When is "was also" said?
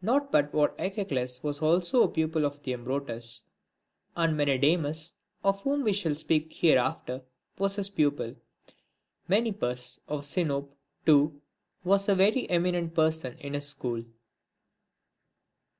1.42-2.04